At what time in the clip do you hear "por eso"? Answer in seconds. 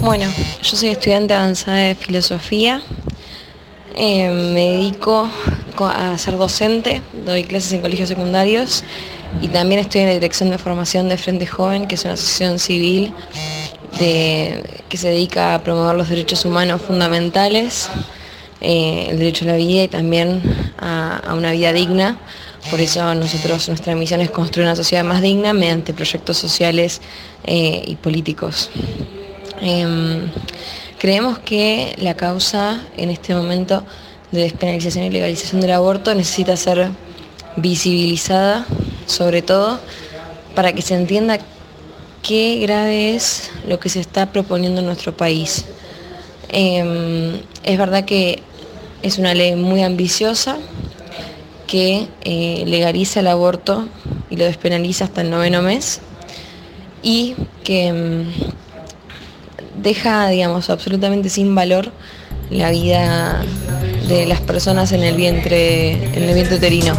22.70-23.14